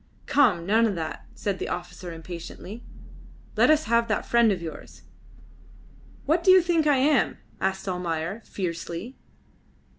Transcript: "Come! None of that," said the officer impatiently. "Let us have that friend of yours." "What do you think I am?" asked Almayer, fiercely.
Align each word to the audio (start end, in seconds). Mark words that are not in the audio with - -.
"Come! 0.25 0.65
None 0.65 0.87
of 0.87 0.95
that," 0.95 1.27
said 1.35 1.59
the 1.59 1.69
officer 1.69 2.11
impatiently. 2.11 2.83
"Let 3.55 3.69
us 3.69 3.83
have 3.83 4.07
that 4.07 4.25
friend 4.25 4.51
of 4.51 4.59
yours." 4.59 5.03
"What 6.25 6.43
do 6.43 6.49
you 6.49 6.63
think 6.63 6.87
I 6.87 6.97
am?" 6.97 7.37
asked 7.59 7.87
Almayer, 7.87 8.41
fiercely. 8.43 9.15